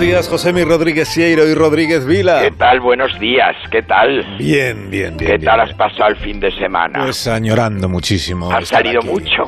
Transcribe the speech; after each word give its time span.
Buenos 0.00 0.14
días, 0.16 0.28
José 0.30 0.52
Mi 0.54 0.64
Rodríguez 0.64 1.08
Sieiro 1.08 1.46
y 1.46 1.52
Rodríguez 1.52 2.06
Vila. 2.06 2.40
¿Qué 2.40 2.52
tal? 2.52 2.80
Buenos 2.80 3.20
días. 3.20 3.54
¿Qué 3.70 3.82
tal? 3.82 4.24
Bien, 4.38 4.88
bien, 4.88 5.14
bien. 5.14 5.16
¿Qué 5.18 5.24
bien, 5.36 5.42
tal 5.42 5.58
bien. 5.60 5.68
has 5.68 5.74
pasado 5.76 6.08
el 6.08 6.16
fin 6.16 6.40
de 6.40 6.50
semana? 6.52 7.00
Pues 7.02 7.26
añorando 7.26 7.86
muchísimo. 7.86 8.50
¿Has 8.50 8.68
salido 8.68 9.00
aquí. 9.00 9.08
mucho? 9.10 9.42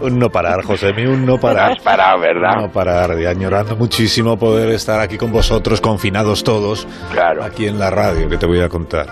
un 0.00 0.18
no 0.18 0.30
parar, 0.30 0.62
José 0.62 0.94
Mi, 0.94 1.04
un 1.04 1.26
no 1.26 1.32
No 1.34 1.38
parar. 1.38 1.72
has 1.72 1.80
parado, 1.82 2.18
¿verdad? 2.18 2.56
No 2.56 2.72
parar, 2.72 3.20
y 3.20 3.26
añorando 3.26 3.76
muchísimo 3.76 4.38
poder 4.38 4.70
estar 4.70 4.98
aquí 4.98 5.18
con 5.18 5.30
vosotros, 5.30 5.82
confinados 5.82 6.44
todos, 6.44 6.88
Claro. 7.12 7.44
aquí 7.44 7.66
en 7.66 7.78
la 7.78 7.90
radio, 7.90 8.26
que 8.26 8.38
te 8.38 8.46
voy 8.46 8.60
a 8.62 8.70
contar. 8.70 9.08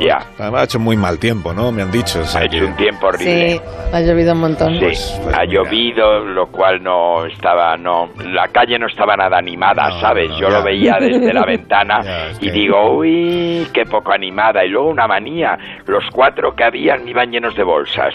Ya. 0.00 0.18
Además, 0.38 0.60
ha 0.60 0.64
hecho 0.64 0.78
muy 0.78 0.96
mal 0.96 1.18
tiempo, 1.18 1.52
¿no? 1.54 1.72
Me 1.72 1.82
han 1.82 1.90
dicho. 1.90 2.20
o 2.20 2.24
sea 2.24 2.42
Ha 2.42 2.48
que- 2.48 2.56
hecho 2.58 2.66
un 2.66 2.76
tiempo 2.76 3.06
horrible. 3.06 3.52
Sí, 3.52 3.60
ha 3.92 4.00
llovido 4.00 4.32
un 4.32 4.40
montón. 4.40 4.72
Sí, 4.74 4.78
Pues, 4.80 5.20
pues, 5.22 5.34
ha 5.36 5.40
mira. 5.42 5.52
llovido, 5.62 6.20
lo 6.24 6.46
cual 6.48 6.82
no 6.82 7.24
estaba, 7.26 7.76
no, 7.76 8.10
la 8.24 8.48
calle 8.48 8.78
no 8.78 8.86
estaba 8.86 9.16
nada 9.16 9.38
animada, 9.38 9.88
No, 9.90 10.00
¿sabes? 10.00 10.28
no, 10.30 10.38
Yo 10.40 10.48
ya. 10.48 10.58
lo 10.58 10.64
veía 10.64 10.96
desde 11.00 11.32
la 11.32 11.44
ventana 11.46 12.02
Ya, 12.02 12.30
y 12.40 12.46
que- 12.46 12.50
digo, 12.52 12.90
uy, 12.96 13.66
qué 13.72 13.84
poco 13.86 14.12
animada. 14.12 14.64
Y 14.64 14.68
luego 14.68 14.88
una 14.90 15.06
manía, 15.06 15.56
los 15.86 16.04
cuatro 16.12 16.54
que 16.54 16.64
habían 16.64 17.08
iban 17.08 17.30
llenos 17.30 17.54
de 17.54 17.62
bolsas. 17.62 18.14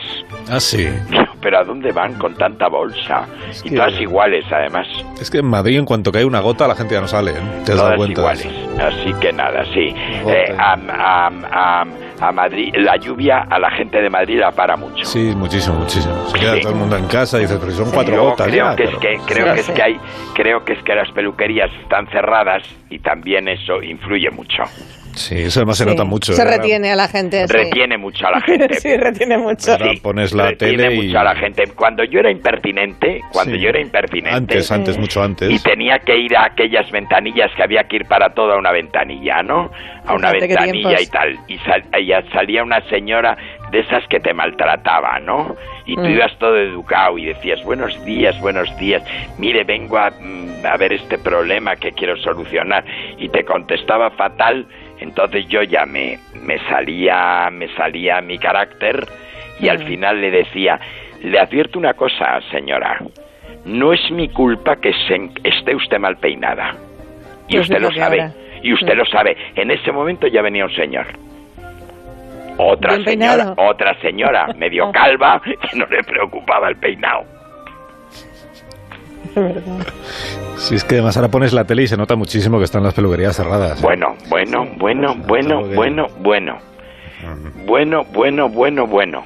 Ah, 0.50 0.60
sí. 0.60 0.88
Pero 1.42 1.58
¿a 1.60 1.64
dónde 1.64 1.92
van 1.92 2.14
con 2.16 2.36
tanta 2.36 2.68
bolsa? 2.68 3.26
Es 3.50 3.66
Y 3.66 3.70
que- 3.70 3.76
todas 3.76 4.00
iguales, 4.00 4.46
además. 4.52 4.88
Es 5.20 5.32
que 5.32 5.40
en 5.40 5.48
Madrid, 5.48 5.80
en 5.80 5.86
cuanto 5.86 6.12
cae 6.12 6.24
una 6.26 6.40
gota, 6.40 6.68
la 6.68 6.76
gente 6.76 6.94
ya 6.94 7.02
no 7.02 7.08
sale. 7.08 7.32
¿eh? 7.32 7.36
¿Te 7.66 7.72
has 7.72 7.78
dado 7.78 7.96
Todas 7.96 7.98
cuenta? 7.98 8.22
de 8.22 8.22
iguales. 8.42 8.48
Así 8.80 9.14
que 9.20 9.34
nada, 9.34 9.64
sí. 9.74 9.94
Eh, 10.28 10.56
a, 10.58 10.74
a- 10.74 11.28
a- 11.28 11.61
a 11.64 12.32
Madrid, 12.32 12.74
la 12.78 12.98
lluvia 12.98 13.48
a 13.50 13.60
la 13.60 13.72
gente 13.72 14.02
de 14.02 14.10
Madrid 14.10 14.40
la 14.40 14.52
para 14.52 14.76
mucho. 14.78 15.06
Sí, 15.06 15.34
muchísimo, 15.36 15.76
muchísimo. 15.78 16.14
Se 16.28 16.40
queda 16.40 16.56
Sí. 16.56 16.62
todo 16.62 16.74
el 16.74 16.80
mundo 16.80 16.98
en 16.98 17.06
casa 17.08 17.38
y 17.38 17.42
dices, 17.42 17.58
pero 17.60 17.72
son 17.72 17.92
cuatro 17.92 18.22
gotas 18.24 18.48
creo 18.48 18.66
ya. 18.70 18.76
que 18.76 18.84
pero- 18.86 18.98
es 18.98 19.02
que 19.02 19.34
creo 19.34 19.48
Sí, 19.48 19.54
que 19.54 19.60
es 19.60 19.66
sí. 19.66 19.74
que 19.74 19.84
hay 19.84 20.00
creo 20.34 20.66
que 20.66 20.74
es 20.74 20.84
que 20.84 20.96
las 20.96 21.12
peluquerías 21.12 21.72
están 21.84 22.08
cerradas 22.08 22.64
y 22.90 23.00
también 23.00 23.48
eso 23.48 23.82
influye 23.82 24.30
mucho 24.32 24.64
Sí, 25.16 25.36
eso 25.44 25.60
además 25.60 25.78
se 25.78 25.86
nota 25.86 26.04
mucho. 26.04 26.34
Se 26.34 26.42
¿eh? 26.42 26.46
retiene 26.46 26.92
a 26.92 26.96
la 26.96 27.08
gente. 27.08 27.48
sí. 27.48 27.54
retiene 27.54 27.98
mucho 27.98 28.28
a 28.28 28.32
la 28.32 28.42
gente 28.42 28.74
Sí, 28.80 28.96
retiene 28.98 29.38
mucho. 29.38 29.72
Ahora 29.74 29.92
pones 30.02 30.34
la 30.34 30.50
retiene 30.50 30.78
tele 30.84 30.94
y- 30.96 31.06
mucho 31.08 31.20
a 31.20 31.24
la 31.24 31.36
gente 31.36 31.64
cuando 31.76 32.04
yo 32.04 32.20
era 32.20 32.32
impertinente 32.32 33.22
cuando 33.32 33.56
Sí. 33.56 33.62
yo 33.62 33.70
era 33.70 33.80
impertinente 33.80 34.36
Antes, 34.36 34.72
antes, 34.72 34.98
mucho 34.98 35.22
antes. 35.24 35.50
y 35.50 35.60
tenía 35.60 36.00
que 36.00 36.18
ir 36.18 36.36
a 36.36 36.46
aquellas 36.46 36.90
ventanillas 36.92 37.52
que 37.56 37.64
había 37.64 37.84
que 37.86 37.98
ir 37.98 38.06
para 38.06 38.34
toda 38.34 38.58
una 38.58 38.72
ventanilla, 38.72 39.42
¿no? 39.44 39.72
A 40.06 40.14
una 40.14 40.30
Fíjate 40.32 40.48
ventanilla 40.48 41.02
y 41.02 41.08
tal. 41.08 41.40
Y, 41.48 41.58
sal- 41.60 41.84
y 42.00 42.12
salía 42.32 42.64
una 42.64 42.82
señora 42.90 43.38
de 43.72 43.80
esas 43.80 44.06
que 44.08 44.20
te 44.20 44.34
maltrataba, 44.34 45.20
¿no? 45.20 45.56
Y 45.86 45.96
tú 45.96 46.02
Mm. 46.02 46.10
ibas 46.12 46.38
todo 46.40 46.58
educado 46.58 47.18
y 47.18 47.26
decías, 47.26 47.64
buenos 47.64 48.04
días, 48.06 48.40
buenos 48.42 48.76
días, 48.78 49.02
mire, 49.38 49.64
vengo 49.64 49.98
a, 49.98 50.10
mm, 50.12 50.66
a 50.66 50.78
ver 50.78 50.94
este 50.94 51.18
problema 51.18 51.76
que 51.76 51.92
quiero 51.94 52.18
solucionar. 52.18 52.84
Y 53.18 53.30
te 53.30 53.44
contestaba 53.46 54.12
fatal, 54.12 54.68
entonces 55.02 55.46
yo 55.48 55.62
ya 55.64 55.86
me, 55.86 56.20
me 56.36 56.58
salía, 56.70 57.50
me 57.52 57.68
salía 57.76 58.22
mi 58.22 58.38
carácter 58.38 59.06
y 59.60 59.68
al 59.70 59.80
Mm. 59.84 59.88
final 59.88 60.22
le 60.22 60.32
decía, 60.32 60.80
le 61.22 61.40
advierto 61.40 61.78
una 61.80 61.94
cosa, 61.94 62.40
señora, 62.52 63.00
no 63.66 63.94
es 63.94 64.10
mi 64.12 64.30
culpa 64.30 64.78
que 64.78 64.92
se- 65.08 65.30
esté 65.44 65.76
usted 65.76 66.00
mal 66.00 66.18
peinada. 66.18 66.76
Y 67.48 67.56
Pues 67.58 67.70
usted 67.70 67.82
lo 67.82 67.92
sabe, 67.92 68.22
ahora. 68.22 68.34
y 68.64 68.74
usted 68.74 68.96
lo 68.96 69.06
sabe. 69.06 69.36
En 69.56 69.70
ese 69.72 69.92
momento 69.92 70.26
ya 70.28 70.42
venía 70.42 70.66
un 70.66 70.74
señor. 70.74 71.06
Otra 72.58 72.96
Bien 72.96 73.06
señora, 73.06 73.36
peinado. 73.38 73.56
otra 73.70 73.94
señora, 74.02 74.48
medio 74.56 74.92
calva, 74.92 75.42
que 75.44 75.56
no 75.76 75.86
le 75.88 76.04
preocupaba 76.04 76.70
el 76.70 76.76
peinado. 76.78 77.24
Es 79.26 79.36
verdad. 79.36 79.86
Si 80.62 80.76
es 80.76 80.84
que 80.84 80.96
además 80.96 81.18
ahora 81.18 81.30
pones 81.30 81.54
la 81.54 81.66
tele 81.66 81.84
y 81.84 81.88
se 81.88 81.98
nota 81.98 82.16
muchísimo 82.16 82.60
que 82.60 82.66
están 82.66 82.84
las 82.84 82.94
peluquerías 82.94 83.36
cerradas. 83.36 83.82
Bueno, 83.82 84.16
bueno, 84.30 84.68
bueno, 84.78 85.16
bueno, 85.28 85.64
bueno, 85.76 86.06
bueno. 86.20 86.58
Bueno, 87.66 88.04
bueno, 88.14 88.48
bueno, 88.48 88.88
bueno. 88.88 89.24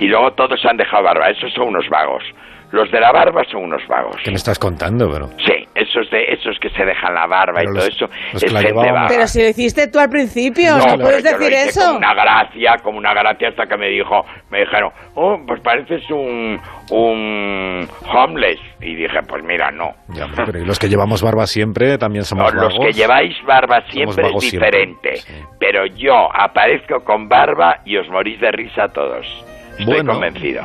Y 0.00 0.08
luego 0.08 0.32
todos 0.32 0.60
han 0.64 0.76
dejado 0.76 1.04
barba. 1.04 1.30
Esos 1.30 1.52
son 1.54 1.68
unos 1.68 1.88
vagos. 1.88 2.24
Los 2.72 2.90
de 2.90 3.00
la 3.00 3.12
barba 3.12 3.42
son 3.50 3.64
unos 3.64 3.86
vagos. 3.86 4.16
¿Qué 4.24 4.30
me 4.32 4.36
estás 4.36 4.58
contando, 4.58 5.08
pero? 5.08 5.28
Sí, 5.38 5.61
esos 5.92 6.10
de 6.10 6.24
esos 6.32 6.58
que 6.58 6.70
se 6.70 6.84
dejan 6.84 7.14
la 7.14 7.26
barba 7.26 7.60
Pero 7.60 7.70
y 7.72 7.74
los- 7.74 7.84
todo 7.98 8.06
eso 8.08 8.14
los 8.32 8.42
es 8.42 8.52
gente 8.52 8.92
vaga. 8.92 9.06
Pero 9.08 9.26
si 9.26 9.42
lo 9.42 9.48
hiciste 9.48 9.88
tú 9.88 9.98
al 9.98 10.08
principio, 10.08 10.76
No, 10.78 10.98
puedes 10.98 11.22
lo 11.24 11.30
decir 11.38 11.52
hice 11.52 11.68
eso. 11.68 11.80
Como 11.86 11.98
una 11.98 12.14
gracia, 12.14 12.76
como 12.82 12.98
una 12.98 13.12
gracia 13.14 13.48
hasta 13.48 13.66
que 13.66 13.76
me 13.76 13.88
dijo, 13.88 14.24
me 14.50 14.60
dijeron, 14.60 14.90
oh, 15.14 15.38
pues 15.46 15.60
pareces 15.60 16.02
un, 16.10 16.60
un 16.90 17.88
homeless. 18.12 18.58
Y 18.80 18.94
dije, 18.96 19.20
pues 19.28 19.42
mira, 19.44 19.70
no. 19.70 19.92
Ya, 20.08 20.24
hombre, 20.24 20.44
pero 20.46 20.58
¿y 20.60 20.64
los 20.64 20.78
que 20.78 20.88
llevamos 20.88 21.22
barba 21.22 21.46
siempre 21.46 21.98
también 21.98 22.24
somos 22.24 22.52
No, 22.54 22.62
los 22.62 22.72
vagos? 22.72 22.86
que 22.86 22.92
lleváis 22.92 23.34
barba 23.44 23.82
siempre 23.90 24.26
es 24.28 24.40
siempre, 24.40 24.68
diferente. 24.80 25.16
sí. 25.16 25.32
Pero 25.60 25.86
yo 25.86 26.28
aparezco 26.34 27.04
con 27.04 27.28
barba 27.28 27.78
y 27.84 27.96
os 27.96 28.08
morís 28.08 28.40
de 28.40 28.50
risa 28.50 28.88
todos. 28.88 29.26
Estoy 29.72 29.84
Bueno. 29.86 30.12
convencido. 30.12 30.62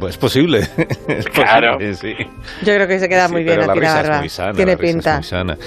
Pues 0.00 0.14
es 0.14 0.18
posible. 0.18 0.60
es 1.08 1.26
Claro. 1.26 1.74
posible, 1.74 1.94
sí. 1.94 2.14
Yo 2.64 2.74
creo 2.74 2.86
que 2.88 2.98
se 2.98 3.08
queda 3.08 3.26
Sí, 3.26 3.32
muy 3.32 3.42
bien 3.44 3.56
pero 3.56 3.66
la 3.68 3.74
la 3.74 3.80
risa 3.80 4.00
es 4.00 4.06
barba. 4.06 4.18
muy 4.20 4.28
sana, 4.28 4.52
Tiene 4.54 4.72
la 4.72 4.78
risa 4.78 4.88
es 4.88 4.94
pinta. 4.94 5.14
muy 5.16 5.24
sana. 5.24 5.58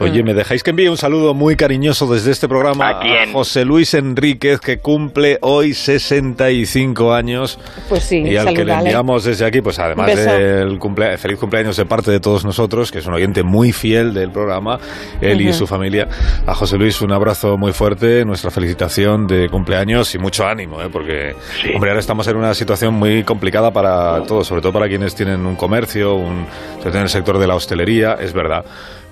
Oye, 0.00 0.22
¿me 0.22 0.32
dejáis 0.34 0.62
que 0.62 0.70
envíe 0.70 0.88
un 0.88 0.96
saludo 0.96 1.34
muy 1.34 1.56
cariñoso 1.56 2.06
desde 2.12 2.30
este 2.30 2.48
programa 2.48 2.88
¿A 2.88 3.00
quién? 3.00 3.32
José 3.32 3.64
Luis 3.64 3.92
Enríquez, 3.94 4.58
que 4.60 4.78
cumple 4.78 5.38
hoy 5.42 5.74
65 5.74 7.12
años? 7.12 7.58
Pues 7.88 8.04
sí, 8.04 8.18
y 8.22 8.36
al 8.36 8.54
que 8.54 8.64
le 8.64 8.72
enviamos 8.72 9.24
desde 9.24 9.44
aquí, 9.44 9.60
pues 9.60 9.78
además 9.78 10.06
del 10.16 10.78
cumplea- 10.78 11.18
feliz 11.18 11.38
cumpleaños 11.38 11.76
de 11.76 11.84
parte 11.86 12.10
de 12.10 12.18
todos 12.20 12.44
nosotros, 12.44 12.90
que 12.90 12.98
es 13.00 13.06
un 13.06 13.14
oyente 13.14 13.42
muy 13.42 13.72
fiel 13.72 14.14
del 14.14 14.30
programa, 14.30 14.78
él 15.20 15.40
y 15.42 15.52
su 15.52 15.66
familia. 15.66 16.08
A 16.46 16.54
José 16.54 16.78
Luis 16.78 17.00
un 17.02 17.12
abrazo 17.12 17.56
muy 17.58 17.72
fuerte, 17.72 18.24
nuestra 18.24 18.50
felicitación 18.50 19.26
de 19.26 19.48
cumpleaños 19.48 20.14
y 20.14 20.18
mucho 20.18 20.46
ánimo, 20.46 20.80
¿eh? 20.82 20.88
porque 20.90 21.34
Sí. 21.62 21.72
hombre, 21.74 21.90
ahora 21.90 22.00
estamos 22.00 22.26
en 22.26 22.36
una 22.36 22.54
situación 22.54 22.94
muy 22.94 23.22
complicada 23.24 23.70
para 23.70 24.22
todos, 24.22 24.46
sobre 24.46 24.62
todo 24.62 24.72
para 24.72 24.88
quienes 24.88 25.14
tienen 25.14 25.44
un 25.44 25.56
comercio, 25.56 26.14
un, 26.14 26.46
sobre 26.78 26.90
todo 26.90 26.96
en 26.98 27.02
el 27.02 27.08
sector 27.10 27.38
de 27.38 27.46
la 27.46 27.54
hostelería, 27.54 28.14
es 28.20 28.32
verdad. 28.32 28.64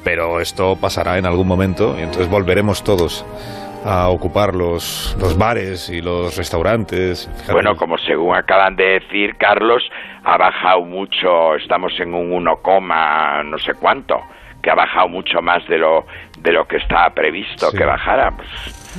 Pero 0.04 0.40
esto 0.40 0.76
pasará 0.80 1.18
en 1.18 1.26
algún 1.26 1.46
momento 1.46 1.94
y 1.98 2.02
entonces 2.02 2.28
volveremos 2.30 2.82
todos 2.84 3.24
a 3.84 4.08
ocupar 4.08 4.54
los, 4.54 5.16
los 5.20 5.36
bares 5.38 5.88
y 5.90 6.00
los 6.00 6.36
restaurantes. 6.36 7.28
Fíjate. 7.36 7.52
Bueno, 7.52 7.76
como 7.76 7.96
según 7.98 8.34
acaban 8.36 8.74
de 8.76 9.00
decir, 9.00 9.36
Carlos, 9.38 9.82
ha 10.24 10.36
bajado 10.36 10.82
mucho, 10.84 11.54
estamos 11.56 11.92
en 12.00 12.12
un 12.14 12.32
1, 12.32 12.56
coma 12.62 13.42
no 13.44 13.58
sé 13.58 13.74
cuánto, 13.74 14.20
que 14.62 14.70
ha 14.70 14.74
bajado 14.74 15.08
mucho 15.08 15.40
más 15.42 15.66
de 15.68 15.78
lo, 15.78 16.06
de 16.40 16.52
lo 16.52 16.66
que 16.66 16.76
estaba 16.78 17.10
previsto 17.10 17.70
Sí. 17.70 17.76
que 17.78 17.84
bajara. 17.84 18.30
Pues, 18.36 18.48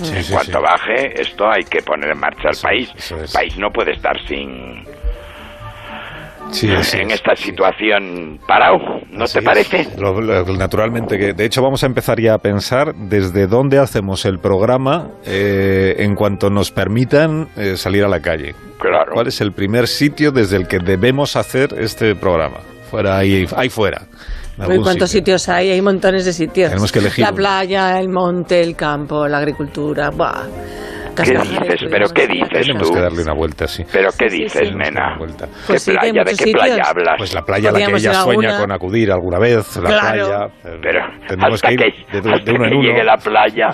Sí, 0.01 0.15
en 0.15 0.23
sí, 0.23 0.31
cuanto 0.33 0.61
baje, 0.61 1.19
esto 1.19 1.49
hay 1.51 1.63
que 1.63 1.81
poner 1.81 2.11
en 2.11 2.19
marcha 2.19 2.49
es, 2.51 2.61
país. 2.61 2.93
es. 2.95 3.11
El 3.11 3.27
país 3.33 3.57
no 3.57 3.69
puede 3.69 3.91
estar 3.91 4.17
sin 4.27 4.85
Sí, 6.51 6.67
sí, 6.81 6.97
en 6.97 7.07
sí, 7.09 7.13
esta 7.13 7.35
situación 7.35 8.39
parado, 8.47 8.77
¿no 9.11 9.25
Así 9.25 9.39
te 9.39 9.41
parece? 9.45 9.87
Lo- 9.97 10.19
lo- 10.21 10.43
naturalmente, 10.57 11.17
que 11.17 11.33
de 11.33 11.45
hecho 11.45 11.61
vamos 11.61 11.83
a 11.83 11.85
empezar 11.85 12.19
ya 12.19 12.33
a 12.33 12.37
pensar 12.39 12.93
desde 12.95 13.47
dónde 13.47 13.77
hacemos 13.79 14.25
el 14.25 14.39
programa 14.39 15.09
eh, 15.25 15.95
en 15.99 16.15
cuanto 16.15 16.49
nos 16.49 16.71
permitan 16.71 17.47
eh, 17.57 17.77
salir 17.77 18.03
a 18.03 18.07
la 18.07 18.19
calle. 18.21 18.55
Claro. 18.79 19.11
¿Cuál 19.13 19.27
es 19.27 19.41
el 19.41 19.51
primer 19.51 19.87
sitio 19.87 20.31
desde 20.31 20.57
el 20.57 20.67
que 20.67 20.79
debemos 20.79 21.35
hacer 21.35 21.75
este 21.77 22.15
programa? 22.15 22.57
Fuera 22.89 23.17
ahí, 23.17 23.45
ahí 23.55 23.69
fuera. 23.69 24.01
en 24.57 24.65
¿Cuántos 24.81 25.09
sitio. 25.11 25.37
sitios 25.37 25.49
hay? 25.49 25.69
Hay 25.71 25.81
montones 25.81 26.25
de 26.25 26.33
sitios. 26.33 26.69
Tenemos 26.69 26.91
que 26.91 26.99
elegir 26.99 27.23
La 27.23 27.29
uno. 27.29 27.35
playa, 27.37 27.99
el 27.99 28.09
monte, 28.09 28.61
el 28.61 28.75
campo, 28.75 29.27
la 29.27 29.37
agricultura. 29.37 30.09
Buah. 30.09 30.45
¿Qué 31.23 31.31
dices? 31.37 31.85
¿Pero 31.89 32.09
qué 32.09 32.27
dices 32.27 32.49
Tenemos 32.49 32.87
tú? 32.87 32.93
que 32.93 33.01
darle 33.01 33.21
una 33.23 33.33
vuelta, 33.33 33.67
sí. 33.67 33.83
¿Pero 33.91 34.09
qué 34.17 34.29
Sí, 34.29 34.37
sí, 34.37 34.43
dices, 34.43 34.69
sí. 34.69 34.75
nena? 34.75 35.07
Una 35.07 35.17
vuelta. 35.17 35.45
¿Qué 35.45 35.51
Pues 35.67 35.83
sí, 35.83 35.91
playa? 35.91 36.23
¿De 36.23 36.33
qué 36.35 36.51
playa 36.51 36.83
hablas? 36.85 37.15
Pues 37.17 37.33
la 37.33 37.41
playa 37.41 37.69
a 37.69 37.71
la 37.71 37.79
que 37.79 37.91
ella 37.91 38.13
sueña 38.13 38.49
una. 38.49 38.59
con 38.59 38.71
acudir 38.71 39.11
alguna 39.11 39.39
vez, 39.39 39.77
la 39.77 39.89
Claro. 39.89 40.25
playa. 40.27 40.45
eh, 40.65 40.79
Pero 40.81 40.99
tendremos 41.27 41.55
hasta 41.55 41.67
que 41.69 41.73
ir 41.73 41.79
que, 41.79 42.17
de, 42.17 42.21
de 42.21 42.33
hasta 42.33 42.51
uno 42.51 42.59
que 42.61 42.67
en 42.67 42.73
uno. 42.73 42.81
llegue 42.89 43.03
la 43.03 43.17
playa, 43.17 43.67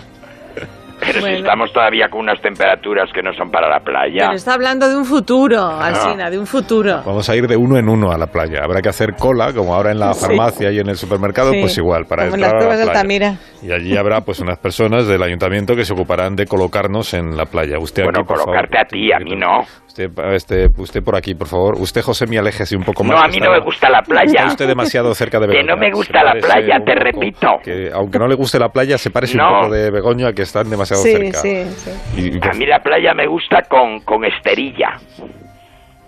Pero 1.00 1.21
si 1.21 1.33
estamos 1.33 1.71
todavía 1.74 2.07
con 2.09 2.21
unas 2.21 2.42
temperaturas 2.42 3.09
que 3.13 3.21
no 3.21 3.33
son 3.33 3.51
para 3.51 3.69
la 3.69 3.80
playa. 3.81 4.25
Pero 4.27 4.33
está 4.33 4.53
hablando 4.53 4.88
de 4.89 4.95
un 4.95 5.06
futuro, 5.06 5.62
Alsina, 5.80 6.30
de 6.30 6.39
un 6.39 6.47
futuro. 6.47 7.01
Vamos 7.06 7.30
a 7.30 7.36
ir 7.36 7.47
de 7.47 7.57
uno 7.57 7.77
en 7.77 7.89
uno 7.89 8.12
a 8.12 8.18
la 8.18 8.27
playa. 8.27 8.59
Habrá 8.63 8.81
que 8.81 8.89
hacer 8.89 9.15
cola, 9.15 9.53
como 9.53 9.75
ahora 9.75 9.92
en 9.92 10.00
la 10.00 10.13
farmacia 10.13 10.71
y 10.71 10.80
en 10.80 10.88
el 10.89 10.95
supermercado, 10.95 11.51
Sí. 11.51 11.59
pues 11.62 11.77
igual, 11.77 12.06
para 12.06 12.24
Como 12.25 12.36
en 12.38 12.44
entrar 12.44 12.53
las 12.63 12.63
a 12.63 12.68
la 12.69 12.75
playa. 12.75 12.92
Altamira. 12.92 13.38
Y 13.62 13.71
allí 13.71 13.97
habrá 13.97 14.21
pues 14.21 14.39
unas 14.39 14.57
personas 14.57 15.07
del 15.07 15.21
ayuntamiento 15.21 15.75
que 15.75 15.83
se 15.86 15.94
ocuparán 15.94 16.36
de 16.36 16.45
colocarnos 16.45 17.13
en 17.13 17.36
la 17.36 17.45
playa. 17.45 17.77
Usted 17.80 18.03
Bueno, 18.03 18.19
aquí, 18.19 18.27
por 18.27 18.38
favor. 18.38 18.53
colocarte 18.56 18.77
a 18.80 18.86
ti, 18.86 19.12
a 19.12 19.19
mí 19.19 19.36
no. 19.36 19.62
Usted, 19.97 20.12
este, 20.33 20.68
usted 20.75 21.01
por 21.01 21.15
aquí, 21.15 21.36
por 21.36 21.47
favor. 21.47 21.75
Usted, 21.80 22.01
José, 22.01 22.27
me 22.27 22.38
aléjese 22.38 22.75
un 22.75 22.83
poco 22.83 23.06
más. 23.06 23.15
No, 23.18 23.24
a 23.24 23.27
mí 23.30 23.36
está- 23.38 23.45
no 23.45 23.51
me 23.53 23.59
gusta 23.62 23.89
la 23.89 24.01
playa. 24.01 24.25
Está 24.25 24.45
usted 24.47 24.68
demasiado 24.68 25.15
cerca 25.15 25.39
de 25.39 25.47
Que 25.47 25.63
no 25.63 25.77
me 25.77 25.89
gusta 25.89 26.21
la 26.21 26.33
playa, 26.33 26.80
te 26.83 26.92
poco- 26.94 27.00
repito. 27.06 27.47
Que 27.63 27.92
aunque 27.94 28.19
no 28.19 28.27
le 28.27 28.36
guste 28.36 28.59
la 28.59 28.68
playa, 28.68 28.97
se 28.97 29.09
parece 29.09 29.38
No. 29.38 29.47
un 29.47 29.59
poco 29.62 29.74
de 29.74 29.92
Begoña, 29.92 30.33
que 30.33 30.42
están 30.42 30.69
demasiado 30.69 31.01
Sí, 31.01 31.13
cerca. 31.13 31.39
sí, 31.39 31.63
sí. 31.77 31.92
Y, 32.18 32.36
y 32.36 32.39
A 32.45 32.51
mí 32.53 32.65
la 32.65 32.80
playa 32.80 33.13
me 33.13 33.25
gusta 33.25 33.62
con, 33.69 34.01
con 34.01 34.25
esterilla. 34.25 35.00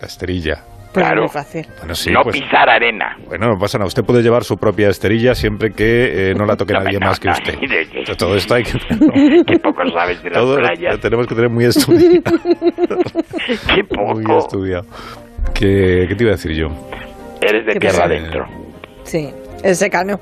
la 0.01 0.05
esterilla. 0.05 0.63
Claro. 1.01 1.21
muy 1.21 1.29
fácil. 1.29 1.65
Bueno, 1.79 1.95
sí, 1.95 2.11
no 2.11 2.21
pues, 2.23 2.39
pisar 2.41 2.69
arena. 2.69 3.17
Bueno, 3.27 3.47
no 3.47 3.57
pasa 3.59 3.77
nada. 3.77 3.87
Usted 3.87 4.03
puede 4.03 4.21
llevar 4.21 4.43
su 4.43 4.57
propia 4.57 4.89
esterilla 4.89 5.33
siempre 5.35 5.71
que 5.71 6.31
eh, 6.31 6.33
no 6.35 6.45
la 6.45 6.55
toque 6.55 6.73
No, 6.77 6.79
nadie 6.81 6.99
no, 6.99 7.07
más 7.07 7.19
que 7.19 7.29
usted. 7.29 7.55
Todo 8.17 8.35
esto 8.35 8.55
hay 8.55 8.63
que... 8.63 8.71
Qué 9.47 9.59
poco 9.59 9.81
sabes 9.93 10.21
de 10.23 10.29
las 10.29 10.39
Todo 10.39 10.59
lo 10.59 10.67
playas. 10.67 10.99
tenemos 10.99 11.27
que 11.27 11.35
tener 11.35 11.49
muy 11.49 11.65
estudiado. 11.65 12.21
Qué 13.67 13.83
muy 13.95 14.23
poco. 14.23 14.37
estudiado. 14.39 14.85
¿Qué, 15.53 16.05
¿Qué 16.07 16.15
te 16.15 16.23
iba 16.23 16.31
a 16.31 16.35
decir 16.35 16.51
yo? 16.53 16.67
Eres 17.41 17.65
de 17.65 17.73
¿Qué 17.73 17.79
tierra 17.79 18.05
adentro. 18.05 18.45
Sí, 19.03 19.29
el 19.63 19.75
secano. 19.75 20.19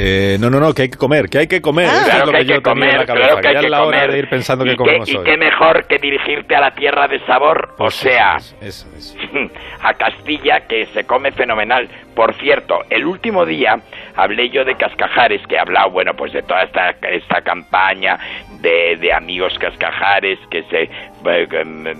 Eh, 0.00 0.36
no, 0.38 0.48
no, 0.48 0.60
no, 0.60 0.72
que 0.72 0.82
hay 0.82 0.88
que 0.90 0.96
comer, 0.96 1.28
que 1.28 1.38
hay 1.38 1.46
que 1.48 1.60
comer. 1.60 1.88
Ah. 1.90 2.02
Claro 2.04 2.26
lo 2.26 2.32
que 2.32 2.38
hay 2.38 2.44
yo 2.44 2.54
que 2.56 2.62
comer, 2.62 3.04
claro 3.04 3.36
que 3.38 3.42
ya 3.42 3.58
es 3.58 3.60
que 3.64 3.68
la 3.68 3.82
hora 3.82 4.06
de 4.06 4.18
ir 4.18 4.28
pensando 4.28 4.64
qué, 4.64 4.76
comemos 4.76 5.08
y 5.08 5.16
hoy. 5.16 5.24
qué 5.24 5.36
mejor 5.36 5.86
que 5.88 5.98
dirigirte 5.98 6.54
a 6.54 6.60
la 6.60 6.70
tierra 6.70 7.08
de 7.08 7.18
sabor, 7.26 7.74
o 7.78 7.90
sea, 7.90 8.36
eso 8.36 8.56
es, 8.60 8.86
eso 8.96 8.96
es. 8.96 9.50
a 9.82 9.94
Castilla, 9.94 10.60
que 10.68 10.86
se 10.86 11.04
come 11.04 11.32
fenomenal. 11.32 11.88
Por 12.14 12.34
cierto, 12.34 12.84
el 12.90 13.06
último 13.06 13.44
día 13.44 13.80
hablé 14.14 14.50
yo 14.50 14.64
de 14.64 14.76
Cascajares, 14.76 15.44
que 15.48 15.56
he 15.56 15.58
hablado, 15.58 15.90
bueno, 15.90 16.14
pues 16.14 16.32
de 16.32 16.42
toda 16.42 16.62
esta, 16.62 16.90
esta 17.02 17.42
campaña 17.42 18.18
de, 18.60 18.96
de 19.00 19.12
amigos 19.12 19.58
Cascajares 19.58 20.38
que 20.50 20.62
se 20.64 20.82
eh, 20.82 21.46
que, 21.48 21.64
mm, 21.64 21.86
eh, 21.86 21.94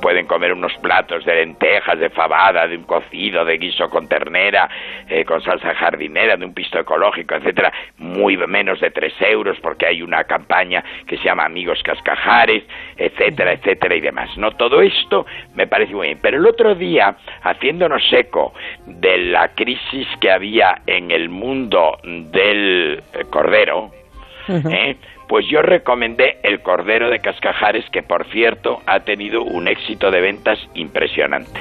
pueden 0.00 0.26
comer 0.26 0.52
unos 0.52 0.72
platos 0.78 1.24
de 1.24 1.34
lentejas, 1.34 1.98
de 1.98 2.10
fabada, 2.10 2.66
de 2.66 2.76
un 2.76 2.84
cocido, 2.84 3.44
de 3.44 3.58
guiso 3.58 3.88
con 3.90 4.08
ternera, 4.08 4.68
eh, 5.08 5.24
con 5.24 5.42
salsa 5.42 5.74
jardinera, 5.74 6.36
de 6.36 6.44
un 6.44 6.54
pisto 6.54 6.78
ecológico, 6.78 7.34
etcétera, 7.34 7.72
muy 7.98 8.36
menos 8.36 8.80
de 8.80 8.90
tres 8.90 9.14
euros, 9.20 9.58
porque 9.60 9.86
hay 9.86 10.02
una 10.02 10.24
campaña 10.24 10.84
que 11.06 11.16
se 11.18 11.24
llama 11.24 11.44
Amigos 11.44 11.82
Cascajares, 11.82 12.64
etcétera, 12.96 13.52
etcétera 13.52 13.94
y 13.94 14.00
demás. 14.00 14.36
No 14.36 14.52
todo 14.52 14.80
esto 14.80 15.26
me 15.54 15.66
parece 15.66 15.94
muy 15.94 16.08
bien. 16.08 16.18
Pero 16.20 16.38
el 16.38 16.46
otro 16.46 16.74
día, 16.74 17.16
haciéndonos 17.42 18.02
eco 18.12 18.54
de 18.86 19.18
la 19.18 19.48
crisis 19.54 20.06
que 20.20 20.30
había 20.30 20.82
en 20.86 21.10
el 21.10 21.28
mundo 21.28 21.98
del 22.04 23.02
eh, 23.12 23.24
cordero, 23.30 23.90
¿eh? 24.48 24.96
Pues 25.28 25.46
yo 25.48 25.62
recomendé 25.62 26.38
el 26.42 26.60
Cordero 26.60 27.10
de 27.10 27.18
Cascajares, 27.18 27.88
que 27.90 28.02
por 28.02 28.26
cierto 28.26 28.80
ha 28.86 29.00
tenido 29.00 29.42
un 29.42 29.68
éxito 29.68 30.10
de 30.10 30.20
ventas 30.20 30.58
impresionante. 30.74 31.60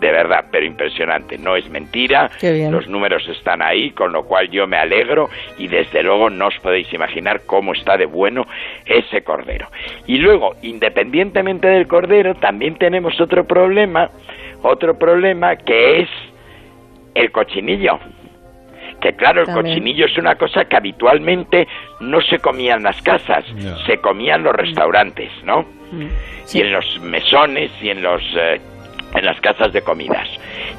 De 0.00 0.12
verdad, 0.12 0.44
pero 0.52 0.64
impresionante. 0.64 1.38
No 1.38 1.56
es 1.56 1.68
mentira, 1.70 2.30
los 2.70 2.86
números 2.86 3.28
están 3.28 3.62
ahí, 3.62 3.90
con 3.90 4.12
lo 4.12 4.24
cual 4.24 4.48
yo 4.48 4.66
me 4.68 4.76
alegro 4.76 5.28
y 5.58 5.66
desde 5.66 6.04
luego 6.04 6.30
no 6.30 6.46
os 6.46 6.58
podéis 6.60 6.92
imaginar 6.92 7.40
cómo 7.46 7.72
está 7.72 7.96
de 7.96 8.06
bueno 8.06 8.46
ese 8.86 9.22
cordero. 9.22 9.66
Y 10.06 10.18
luego, 10.18 10.54
independientemente 10.62 11.66
del 11.66 11.88
cordero, 11.88 12.36
también 12.36 12.76
tenemos 12.76 13.20
otro 13.20 13.44
problema, 13.44 14.08
otro 14.62 14.96
problema 14.96 15.56
que 15.56 16.02
es 16.02 16.08
el 17.16 17.32
cochinillo 17.32 17.98
que 19.00 19.14
claro, 19.14 19.40
el 19.40 19.46
También. 19.46 19.66
cochinillo 19.66 20.06
es 20.06 20.18
una 20.18 20.34
cosa 20.36 20.64
que 20.64 20.76
habitualmente 20.76 21.66
no 22.00 22.20
se 22.20 22.38
comía 22.38 22.74
en 22.74 22.82
las 22.82 23.00
casas, 23.02 23.44
se 23.86 23.98
comía 23.98 24.34
en 24.34 24.42
los 24.42 24.54
restaurantes, 24.54 25.30
¿no? 25.44 25.64
Sí. 26.44 26.58
Y 26.58 26.62
en 26.62 26.72
los 26.72 27.00
mesones 27.00 27.70
y 27.80 27.90
en 27.90 28.02
los 28.02 28.22
eh, 28.36 28.60
en 29.14 29.24
las 29.24 29.40
casas 29.40 29.72
de 29.72 29.82
comidas. 29.82 30.28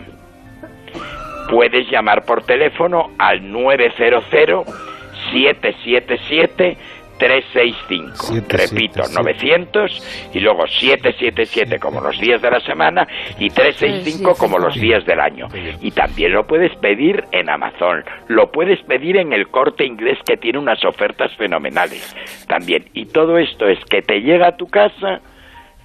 Puedes 1.51 1.91
llamar 1.91 2.25
por 2.25 2.45
teléfono 2.45 3.11
al 3.19 3.53
900 3.53 4.25
777 5.33 6.77
365. 7.19 8.17
777. 8.17 8.75
Repito, 8.75 9.03
900 9.13 10.31
y 10.35 10.41
luego 10.41 10.67
777 10.67 11.79
como 11.79 12.01
los 12.01 12.19
días 12.19 12.43
de 12.43 12.51
la 12.51 12.61
semana 12.61 13.07
y 13.39 13.51
365 13.51 14.35
como 14.37 14.59
los 14.59 14.75
días 14.75 15.05
del 15.07 15.21
año. 15.21 15.49
Y 15.81 15.91
también 15.91 16.33
lo 16.33 16.47
puedes 16.47 16.75
pedir 16.77 17.25
en 17.33 17.51
Amazon. 17.51 18.05
Lo 18.29 18.51
puedes 18.51 18.81
pedir 18.83 19.17
en 19.17 19.33
el 19.33 19.49
corte 19.49 19.85
inglés 19.85 20.19
que 20.25 20.37
tiene 20.37 20.59
unas 20.59 20.85
ofertas 20.85 21.31
fenomenales. 21.37 22.15
También. 22.49 22.87
Y 22.93 23.07
todo 23.07 23.39
esto 23.39 23.69
es 23.69 23.79
que 23.87 24.03
te 24.03 24.21
llega 24.21 24.49
a 24.49 24.57
tu 24.57 24.67
casa, 24.67 25.21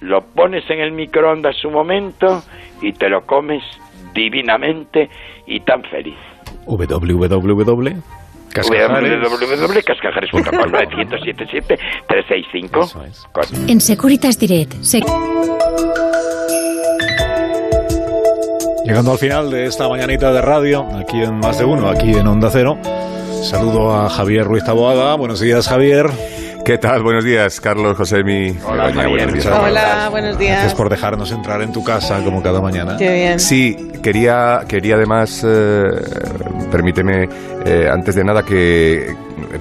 lo 0.00 0.22
pones 0.22 0.68
en 0.70 0.80
el 0.80 0.92
microondas 0.92 1.64
un 1.64 1.72
momento 1.72 2.42
y 2.82 2.92
te 2.92 3.08
lo 3.08 3.26
comes 3.26 3.62
divinamente 4.14 5.08
y 5.46 5.60
tan 5.60 5.82
feliz. 5.84 6.16
www. 6.66 8.02
Cascajares. 8.52 9.20
www.cascajares.com 9.22 10.70
977 10.70 11.78
365 12.08 12.80
Eso 12.82 13.04
es. 13.04 13.24
Con- 13.32 13.68
En 13.70 13.80
Securitas 13.80 14.38
Direct, 14.38 14.74
Llegando 18.84 19.12
al 19.12 19.18
final 19.18 19.50
de 19.50 19.66
esta 19.66 19.86
mañanita 19.88 20.32
de 20.32 20.40
radio, 20.40 20.86
aquí 20.96 21.22
en 21.22 21.38
Más 21.38 21.58
de 21.58 21.64
Uno, 21.66 21.88
aquí 21.90 22.10
en 22.14 22.26
Onda 22.26 22.48
Cero. 22.50 22.78
Saludo 23.42 23.94
a 23.94 24.08
Javier 24.08 24.44
Ruiz 24.46 24.64
Taboada. 24.64 25.14
Buenos 25.14 25.40
días, 25.40 25.68
Javier. 25.68 26.06
¿Qué 26.64 26.76
tal? 26.78 27.02
Buenos 27.02 27.24
días, 27.24 27.60
Carlos, 27.60 27.96
Josemi. 27.96 28.56
Hola, 28.66 28.86
Begoña, 28.86 29.02
Javier. 29.02 29.08
buenos 29.26 29.34
días. 29.44 29.58
Hola, 29.62 30.08
buenos 30.10 30.38
días. 30.38 30.52
Gracias 30.52 30.74
por 30.74 30.88
dejarnos 30.88 31.30
entrar 31.32 31.60
en 31.62 31.72
tu 31.72 31.84
casa 31.84 32.22
como 32.24 32.42
cada 32.42 32.60
mañana. 32.60 32.96
Qué 32.96 33.12
bien. 33.14 33.40
Sí, 33.40 33.76
quería, 34.02 34.60
quería 34.66 34.94
además, 34.96 35.44
eh, 35.46 35.86
permíteme, 36.70 37.28
eh, 37.64 37.88
antes 37.90 38.14
de 38.14 38.24
nada, 38.24 38.42
que 38.44 39.14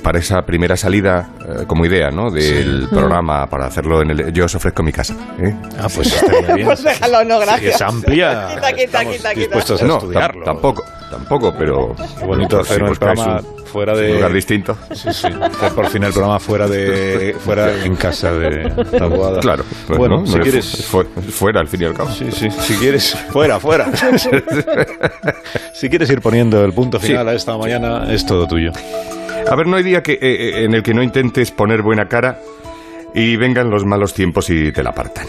para 0.03 0.19
esa 0.19 0.41
primera 0.43 0.75
salida, 0.77 1.29
eh, 1.41 1.63
como 1.67 1.85
idea, 1.85 2.09
¿no? 2.11 2.29
Del 2.31 2.87
programa, 2.89 3.47
para 3.47 3.65
hacerlo 3.67 4.01
en 4.01 4.11
el... 4.11 4.33
Yo 4.33 4.45
os 4.45 4.55
ofrezco 4.55 4.83
mi 4.83 4.91
casa. 4.91 5.13
¿eh? 5.39 5.55
Ah, 5.79 5.87
pues 5.93 6.13
estaría 6.13 6.53
bien. 6.55 6.67
Pues 6.67 6.83
déjalo, 6.83 7.23
no, 7.23 7.39
Sí, 7.39 7.45
gracias. 7.45 7.75
es 7.75 7.81
amplia. 7.81 8.47
Quita, 8.55 8.73
quita, 8.73 8.81
Estamos 8.83 9.15
quita, 9.15 9.29
quita. 9.29 9.39
dispuestos 9.39 9.81
a 9.81 9.85
No, 9.85 9.97
estudiarlo. 9.97 10.43
tampoco. 10.43 10.83
Tampoco, 11.09 11.53
pero... 11.57 11.95
Qué 12.19 12.25
bonito 12.25 12.59
hacer 12.59 12.81
el 12.83 12.95
programa 12.97 13.39
fuera 13.65 13.95
de... 13.95 14.09
Un 14.11 14.15
lugar 14.17 14.33
distinto. 14.33 14.77
Sí, 14.93 15.09
sí. 15.13 15.27
Hacer 15.27 15.71
por 15.73 15.87
fin 15.87 16.03
el 16.03 16.11
programa 16.13 16.39
fuera 16.39 16.67
de... 16.67 17.35
fuera 17.39 17.83
en 17.83 17.95
casa 17.95 18.31
de 18.33 18.69
Taboada. 18.97 19.39
Claro. 19.39 19.63
pues, 19.87 19.97
bueno, 19.99 20.21
¿no? 20.21 20.27
si 20.27 20.37
No, 20.37 20.43
quieres... 20.43 20.85
fu- 20.85 21.03
fuera, 21.31 21.59
al 21.61 21.67
fin 21.67 21.81
y 21.81 21.85
al 21.85 21.93
cabo. 21.93 22.09
Sí, 22.11 22.31
sí. 22.31 22.49
Si 22.51 22.73
quieres... 22.75 23.15
Fuera, 23.31 23.59
fuera. 23.59 23.87
si 25.73 25.89
quieres 25.89 26.09
ir 26.09 26.21
poniendo 26.21 26.63
el 26.63 26.73
punto 26.73 26.99
final 26.99 27.25
Sí. 27.27 27.31
a 27.31 27.35
esta 27.35 27.57
mañana, 27.57 28.11
es 28.13 28.25
todo 28.25 28.47
tuyo. 28.47 28.71
A 29.49 29.55
ver, 29.55 29.67
no 29.67 29.77
hay 29.77 29.83
día 29.83 30.01
que, 30.03 30.13
eh, 30.13 30.19
eh, 30.21 30.63
en 30.65 30.73
el 30.73 30.83
que 30.83 30.93
no 30.93 31.01
intentes 31.01 31.51
poner 31.51 31.81
buena 31.81 32.07
cara 32.07 32.39
y 33.13 33.35
vengan 33.37 33.69
los 33.69 33.85
malos 33.85 34.13
tiempos 34.13 34.49
y 34.49 34.71
te 34.71 34.83
la 34.83 34.89
apartan. 34.89 35.25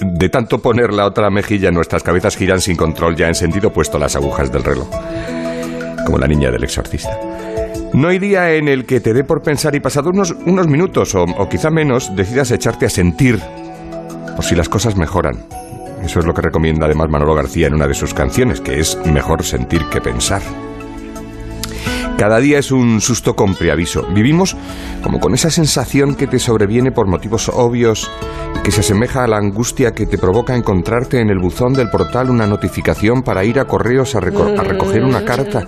De 0.00 0.28
tanto 0.28 0.58
poner 0.60 0.92
la 0.92 1.06
otra 1.06 1.28
mejilla, 1.30 1.70
nuestras 1.70 2.02
cabezas 2.02 2.36
giran 2.36 2.60
sin 2.60 2.76
control 2.76 3.16
ya 3.16 3.26
en 3.26 3.34
sentido 3.34 3.68
opuesto 3.68 3.98
las 3.98 4.14
agujas 4.14 4.52
del 4.52 4.64
reloj. 4.64 4.88
Como 6.06 6.18
la 6.18 6.28
niña 6.28 6.50
del 6.50 6.64
exorcista. 6.64 7.18
No 7.92 8.08
hay 8.08 8.18
día 8.18 8.52
en 8.54 8.68
el 8.68 8.84
que 8.84 9.00
te 9.00 9.12
dé 9.12 9.24
por 9.24 9.42
pensar 9.42 9.74
y 9.74 9.80
pasado 9.80 10.10
unos, 10.10 10.32
unos 10.46 10.68
minutos 10.68 11.14
o, 11.14 11.22
o 11.22 11.48
quizá 11.48 11.70
menos 11.70 12.14
decidas 12.14 12.50
echarte 12.50 12.86
a 12.86 12.90
sentir 12.90 13.40
por 14.36 14.44
si 14.44 14.54
las 14.54 14.68
cosas 14.68 14.96
mejoran. 14.96 15.44
Eso 16.04 16.20
es 16.20 16.26
lo 16.26 16.32
que 16.32 16.42
recomienda 16.42 16.86
además 16.86 17.08
Manolo 17.08 17.34
García 17.34 17.66
en 17.66 17.74
una 17.74 17.88
de 17.88 17.94
sus 17.94 18.14
canciones, 18.14 18.60
que 18.60 18.78
es 18.78 18.96
mejor 19.06 19.42
sentir 19.42 19.84
que 19.86 20.00
pensar. 20.00 20.42
Cada 22.18 22.40
día 22.40 22.58
es 22.58 22.72
un 22.72 23.00
susto 23.00 23.34
con 23.36 23.54
preaviso. 23.54 24.04
Vivimos 24.12 24.56
como 25.04 25.20
con 25.20 25.34
esa 25.34 25.50
sensación 25.50 26.16
que 26.16 26.26
te 26.26 26.40
sobreviene 26.40 26.90
por 26.90 27.06
motivos 27.06 27.48
obvios 27.48 28.10
que 28.64 28.72
se 28.72 28.80
asemeja 28.80 29.22
a 29.22 29.28
la 29.28 29.36
angustia 29.38 29.92
que 29.92 30.04
te 30.04 30.18
provoca 30.18 30.56
encontrarte 30.56 31.20
en 31.20 31.30
el 31.30 31.38
buzón 31.38 31.74
del 31.74 31.90
portal 31.90 32.28
una 32.28 32.46
notificación 32.48 33.22
para 33.22 33.44
ir 33.44 33.60
a 33.60 33.66
correos 33.66 34.16
a, 34.16 34.20
reco- 34.20 34.58
a 34.58 34.64
recoger 34.64 35.04
una 35.04 35.24
carta. 35.24 35.66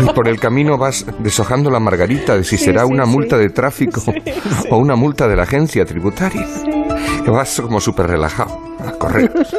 Y 0.00 0.06
por 0.14 0.26
el 0.26 0.40
camino 0.40 0.78
vas 0.78 1.04
deshojando 1.18 1.70
la 1.70 1.80
margarita 1.80 2.34
de 2.34 2.44
si 2.44 2.56
Sí, 2.56 2.64
será 2.64 2.84
sí, 2.86 2.88
una 2.90 3.04
sí. 3.04 3.10
multa 3.10 3.36
de 3.36 3.50
tráfico 3.50 4.02
o 4.70 4.78
una 4.78 4.96
multa 4.96 5.28
de 5.28 5.36
la 5.36 5.42
agencia 5.42 5.84
tributaria. 5.84 6.46
Que 7.24 7.30
vas 7.30 7.60
como 7.60 7.78
súper 7.78 8.06
relajado 8.06 8.58
a 8.84 8.92
correos. 8.92 9.54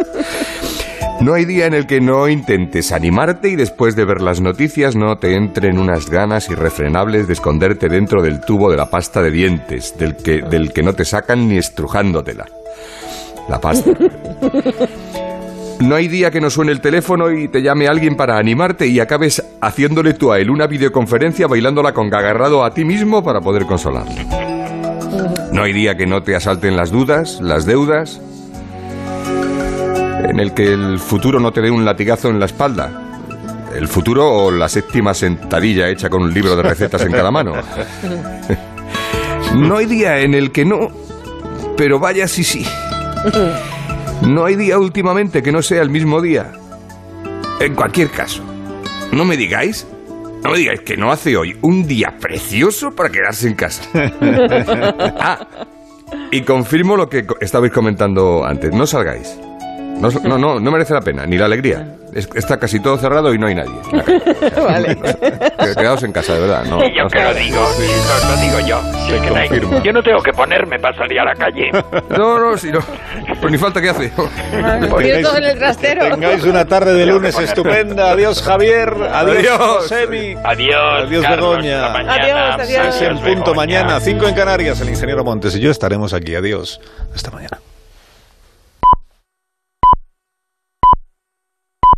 No 1.23 1.35
hay 1.35 1.45
día 1.45 1.67
en 1.67 1.73
el 1.73 1.87
que 1.87 2.01
no 2.01 2.27
intentes 2.27 2.91
animarte 2.91 3.47
y 3.47 3.55
después 3.55 3.95
de 3.95 4.03
ver 4.03 4.21
las 4.21 4.41
noticias 4.41 4.93
no 4.97 5.17
te 5.19 5.37
entren 5.37 5.79
unas 5.79 6.09
ganas 6.09 6.49
irrefrenables 6.49 7.27
de 7.27 7.33
esconderte 7.33 7.87
dentro 7.87 8.21
del 8.21 8.41
tubo 8.41 8.69
de 8.69 8.75
la 8.75 8.89
pasta 8.89 9.21
de 9.21 9.31
dientes, 9.31 9.97
del 9.97 10.17
que, 10.17 10.41
del 10.41 10.73
que 10.73 10.83
no 10.83 10.91
te 10.91 11.05
sacan 11.05 11.47
ni 11.47 11.57
estrujándotela. 11.57 12.45
La 13.47 13.61
pasta. 13.61 13.91
No 15.79 15.95
hay 15.95 16.09
día 16.09 16.29
que 16.29 16.41
no 16.41 16.49
suene 16.49 16.73
el 16.73 16.81
teléfono 16.81 17.31
y 17.31 17.47
te 17.47 17.61
llame 17.61 17.87
alguien 17.87 18.15
para 18.15 18.37
animarte 18.37 18.87
y 18.87 18.99
acabes 18.99 19.43
haciéndole 19.61 20.13
tú 20.13 20.31
a 20.31 20.39
él 20.39 20.49
una 20.49 20.67
videoconferencia 20.67 21.47
bailándola 21.47 21.93
con 21.93 22.13
agarrado 22.13 22.65
a 22.65 22.73
ti 22.73 22.83
mismo 22.83 23.23
para 23.23 23.39
poder 23.39 23.65
consolarle. 23.65 24.27
No 25.53 25.63
hay 25.63 25.71
día 25.71 25.95
que 25.95 26.05
no 26.05 26.21
te 26.21 26.35
asalten 26.35 26.75
las 26.75 26.91
dudas, 26.91 27.39
las 27.41 27.65
deudas, 27.65 28.21
en 30.33 30.39
el 30.39 30.53
que 30.55 30.73
el 30.73 30.97
futuro 30.97 31.39
no 31.39 31.53
te 31.53 31.61
dé 31.61 31.69
un 31.69 31.85
latigazo 31.85 32.27
en 32.29 32.39
la 32.39 32.47
espalda. 32.47 32.91
El 33.75 33.87
futuro 33.87 34.27
o 34.31 34.51
la 34.51 34.67
séptima 34.67 35.13
sentadilla 35.13 35.89
hecha 35.89 36.09
con 36.09 36.23
un 36.23 36.33
libro 36.33 36.55
de 36.55 36.63
recetas 36.63 37.03
en 37.03 37.11
cada 37.11 37.31
mano. 37.31 37.53
No 39.55 39.77
hay 39.77 39.85
día 39.85 40.21
en 40.21 40.33
el 40.33 40.51
que 40.51 40.65
no, 40.65 40.89
pero 41.77 41.99
vaya 41.99 42.27
si 42.27 42.43
sí. 42.43 42.65
No 44.23 44.45
hay 44.45 44.55
día 44.55 44.79
últimamente 44.79 45.43
que 45.43 45.51
no 45.51 45.61
sea 45.61 45.83
el 45.83 45.91
mismo 45.91 46.21
día. 46.21 46.53
En 47.59 47.75
cualquier 47.75 48.09
caso, 48.09 48.41
no 49.11 49.25
me 49.25 49.37
digáis, 49.37 49.85
no 50.43 50.49
me 50.49 50.57
digáis 50.57 50.81
que 50.81 50.97
no 50.97 51.11
hace 51.11 51.37
hoy 51.37 51.55
un 51.61 51.85
día 51.85 52.15
precioso 52.19 52.95
para 52.95 53.11
quedarse 53.11 53.47
en 53.47 53.53
casa. 53.53 53.83
Ah, 55.19 55.47
y 56.31 56.41
confirmo 56.41 56.97
lo 56.97 57.07
que 57.07 57.23
estabais 57.39 57.71
comentando 57.71 58.43
antes. 58.43 58.73
No 58.73 58.87
salgáis. 58.87 59.37
No, 59.99 60.09
no, 60.23 60.37
no, 60.37 60.59
no 60.59 60.71
merece 60.71 60.93
la 60.93 61.01
pena, 61.01 61.25
ni 61.25 61.37
la 61.37 61.45
alegría. 61.45 61.87
Es- 62.13 62.27
está 62.35 62.59
casi 62.59 62.79
todo 62.81 62.97
cerrado 62.97 63.33
y 63.33 63.37
no 63.39 63.47
hay 63.47 63.55
nadie. 63.55 63.71
en 63.91 63.97
la 63.97 64.03
calle. 64.03 64.21
Vale. 64.61 64.95
Que- 64.95 65.75
Quedaos 65.75 66.03
en 66.03 66.11
casa, 66.11 66.33
de 66.33 66.41
verdad. 66.41 66.65
No, 66.65 66.83
Y 66.83 66.93
yo 66.95 67.03
no 67.03 67.09
que 67.09 67.19
lo 67.19 67.25
salgáis. 67.25 67.45
digo, 67.47 67.61
lo, 67.61 68.29
lo 68.35 68.41
digo 68.41 68.67
yo. 68.67 68.81
Si 69.07 69.13
es 69.13 69.21
que 69.21 69.29
no 69.29 69.35
hay- 69.37 69.83
yo 69.83 69.93
no 69.93 70.03
tengo 70.03 70.21
que 70.21 70.33
ponerme 70.33 70.77
para 70.79 70.97
salir 70.97 71.19
a 71.19 71.25
la 71.25 71.35
calle. 71.35 71.71
No, 72.17 72.37
no, 72.39 72.57
si 72.57 72.71
no. 72.71 72.79
Pues 73.39 73.51
ni 73.51 73.57
falta 73.57 73.81
que 73.81 73.89
hace. 73.89 74.11
Poniendo 74.89 75.29
todo 75.29 75.37
en 75.37 75.43
el 75.45 75.57
trastero. 75.57 76.09
Tengáis 76.09 76.43
una 76.43 76.65
tarde 76.65 76.93
de 76.93 77.05
lunes 77.05 77.37
estupenda. 77.39 78.11
Adiós, 78.11 78.41
Javier. 78.43 78.89
Adiós, 79.11 79.37
Adiós. 79.37 79.59
Josemi. 79.59 80.35
Adiós, 80.43 81.03
Adiós, 81.07 81.23
Carlos, 81.23 81.49
Begoña. 81.57 81.85
hasta 81.87 81.93
mañana. 81.93 82.13
Adiós, 82.55 82.59
adiós. 82.67 82.95
Seis 82.95 83.09
en 83.09 83.15
punto 83.17 83.51
Begoña. 83.51 83.55
mañana. 83.55 83.99
Cinco 83.99 84.27
en 84.27 84.35
Canarias. 84.35 84.81
El 84.81 84.89
ingeniero 84.89 85.23
Montes 85.23 85.55
y 85.55 85.59
yo 85.59 85.71
estaremos 85.71 86.13
aquí. 86.13 86.35
Adiós. 86.35 86.79
Hasta 87.15 87.31
mañana. 87.31 87.57